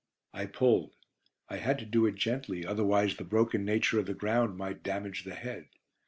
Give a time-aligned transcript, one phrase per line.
[0.33, 0.95] I pulled.
[1.47, 5.25] I had to do it gently, otherwise the broken nature of the ground might damage
[5.25, 5.67] the head.